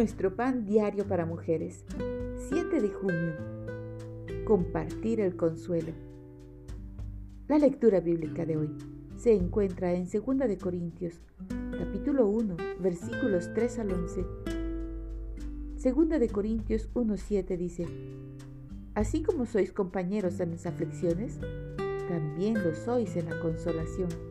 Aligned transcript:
Nuestro 0.00 0.34
pan 0.34 0.64
diario 0.64 1.06
para 1.06 1.26
mujeres. 1.26 1.84
7 2.48 2.80
de 2.80 2.88
junio. 2.88 3.34
Compartir 4.46 5.20
el 5.20 5.36
consuelo. 5.36 5.92
La 7.48 7.58
lectura 7.58 8.00
bíblica 8.00 8.46
de 8.46 8.56
hoy 8.56 8.70
se 9.18 9.34
encuentra 9.34 9.92
en 9.92 10.08
2 10.10 10.38
de 10.48 10.56
Corintios, 10.56 11.20
capítulo 11.76 12.28
1, 12.28 12.56
versículos 12.80 13.50
3 13.52 13.78
al 13.80 13.92
11. 13.92 14.24
2 15.84 16.08
de 16.18 16.28
Corintios 16.30 16.88
1:7 16.94 17.58
dice: 17.58 17.84
Así 18.94 19.22
como 19.22 19.44
sois 19.44 19.70
compañeros 19.70 20.40
en 20.40 20.52
las 20.52 20.64
aflicciones, 20.64 21.38
también 22.08 22.54
lo 22.54 22.74
sois 22.74 23.16
en 23.16 23.28
la 23.28 23.38
consolación. 23.38 24.29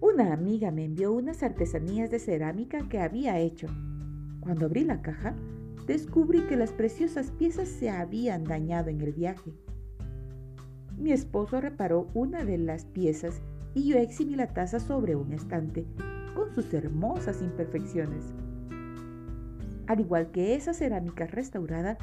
Una 0.00 0.32
amiga 0.32 0.70
me 0.70 0.84
envió 0.84 1.12
unas 1.12 1.42
artesanías 1.42 2.08
de 2.10 2.20
cerámica 2.20 2.88
que 2.88 3.00
había 3.00 3.38
hecho. 3.40 3.66
Cuando 4.40 4.66
abrí 4.66 4.84
la 4.84 5.02
caja, 5.02 5.34
descubrí 5.86 6.42
que 6.42 6.56
las 6.56 6.72
preciosas 6.72 7.32
piezas 7.32 7.68
se 7.68 7.90
habían 7.90 8.44
dañado 8.44 8.90
en 8.90 9.00
el 9.00 9.12
viaje. 9.12 9.52
Mi 10.96 11.10
esposo 11.10 11.60
reparó 11.60 12.08
una 12.14 12.44
de 12.44 12.58
las 12.58 12.84
piezas 12.84 13.40
y 13.74 13.88
yo 13.88 13.96
exhibí 13.98 14.36
la 14.36 14.52
taza 14.52 14.78
sobre 14.78 15.16
un 15.16 15.32
estante, 15.32 15.84
con 16.34 16.54
sus 16.54 16.72
hermosas 16.72 17.42
imperfecciones. 17.42 18.32
Al 19.88 20.00
igual 20.00 20.30
que 20.30 20.54
esa 20.54 20.74
cerámica 20.74 21.26
restaurada, 21.26 21.96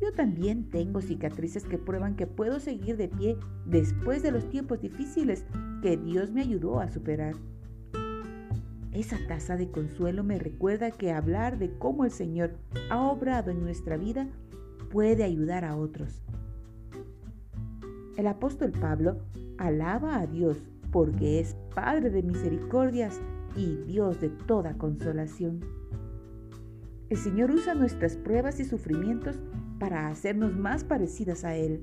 yo 0.00 0.12
también 0.12 0.70
tengo 0.70 1.00
cicatrices 1.00 1.64
que 1.64 1.76
prueban 1.76 2.16
que 2.16 2.26
puedo 2.26 2.60
seguir 2.60 2.96
de 2.96 3.08
pie 3.08 3.36
después 3.66 4.22
de 4.22 4.30
los 4.30 4.48
tiempos 4.48 4.80
difíciles 4.80 5.44
que 5.82 5.96
Dios 5.96 6.30
me 6.30 6.40
ayudó 6.40 6.80
a 6.80 6.88
superar. 6.88 7.34
Esa 8.92 9.18
taza 9.26 9.56
de 9.56 9.70
consuelo 9.70 10.22
me 10.22 10.38
recuerda 10.38 10.90
que 10.90 11.12
hablar 11.12 11.58
de 11.58 11.70
cómo 11.78 12.04
el 12.04 12.10
Señor 12.10 12.56
ha 12.90 13.00
obrado 13.00 13.50
en 13.50 13.62
nuestra 13.62 13.96
vida 13.96 14.28
puede 14.90 15.24
ayudar 15.24 15.64
a 15.64 15.76
otros. 15.76 16.22
El 18.18 18.26
apóstol 18.26 18.72
Pablo 18.72 19.22
alaba 19.56 20.18
a 20.18 20.26
Dios 20.26 20.58
porque 20.90 21.40
es 21.40 21.56
Padre 21.74 22.10
de 22.10 22.22
misericordias 22.22 23.18
y 23.56 23.76
Dios 23.86 24.20
de 24.20 24.28
toda 24.28 24.76
consolación. 24.76 25.60
El 27.08 27.16
Señor 27.16 27.50
usa 27.50 27.74
nuestras 27.74 28.16
pruebas 28.16 28.60
y 28.60 28.64
sufrimientos 28.64 29.38
para 29.78 30.08
hacernos 30.08 30.54
más 30.54 30.84
parecidas 30.84 31.44
a 31.44 31.56
Él. 31.56 31.82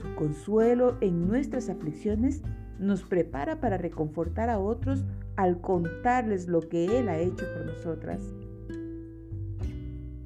Su 0.00 0.14
consuelo 0.14 0.96
en 1.00 1.26
nuestras 1.26 1.68
aflicciones 1.68 2.42
nos 2.82 3.02
prepara 3.02 3.60
para 3.60 3.78
reconfortar 3.78 4.50
a 4.50 4.58
otros 4.58 5.04
al 5.36 5.60
contarles 5.60 6.48
lo 6.48 6.60
que 6.68 6.98
Él 6.98 7.08
ha 7.08 7.18
hecho 7.18 7.44
por 7.54 7.66
nosotras. 7.66 8.20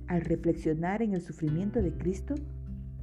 Al 0.09 0.21
reflexionar 0.23 1.03
en 1.03 1.15
el 1.15 1.21
sufrimiento 1.21 1.83
de 1.83 1.93
Cristo, 1.93 2.35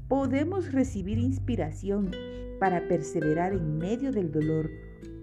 podemos 0.08 0.72
recibir 0.72 1.18
inspiración 1.18 2.12
para 2.60 2.88
perseverar 2.88 3.54
en 3.54 3.78
medio 3.78 4.12
del 4.12 4.32
dolor, 4.32 4.70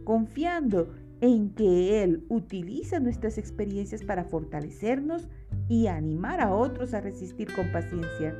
confiando 0.04 0.92
en 1.20 1.50
que 1.50 2.02
Él 2.02 2.24
utiliza 2.28 3.00
nuestras 3.00 3.38
experiencias 3.38 4.02
para 4.04 4.24
fortalecernos 4.24 5.28
y 5.68 5.86
animar 5.86 6.40
a 6.40 6.54
otros 6.54 6.94
a 6.94 7.00
resistir 7.00 7.48
con 7.54 7.70
paciencia. 7.72 8.34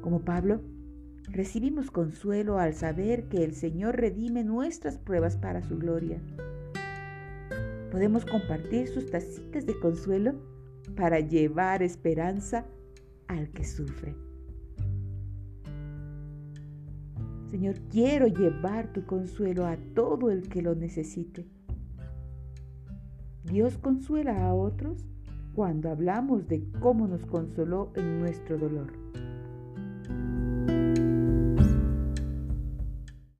Como 0.00 0.20
Pablo, 0.20 0.60
recibimos 1.28 1.90
consuelo 1.90 2.58
al 2.58 2.74
saber 2.74 3.28
que 3.28 3.44
el 3.44 3.54
Señor 3.54 3.96
redime 3.96 4.44
nuestras 4.44 4.98
pruebas 4.98 5.36
para 5.36 5.62
su 5.62 5.78
gloria. 5.78 6.20
Podemos 7.90 8.24
compartir 8.24 8.88
sus 8.88 9.10
tacitas 9.10 9.66
de 9.66 9.78
consuelo 9.78 10.34
para 10.96 11.20
llevar 11.20 11.82
esperanza 11.82 12.66
al 13.28 13.50
que 13.50 13.64
sufre. 13.64 14.14
Señor, 17.50 17.76
quiero 17.90 18.26
llevar 18.26 18.92
tu 18.92 19.06
consuelo 19.06 19.66
a 19.66 19.76
todo 19.94 20.30
el 20.30 20.48
que 20.48 20.62
lo 20.62 20.74
necesite. 20.74 21.46
Dios 23.44 23.78
consuela 23.78 24.46
a 24.46 24.52
otros 24.52 25.06
cuando 25.54 25.90
hablamos 25.90 26.48
de 26.48 26.68
cómo 26.80 27.06
nos 27.06 27.24
consoló 27.24 27.92
en 27.94 28.20
nuestro 28.20 28.58
dolor. 28.58 28.92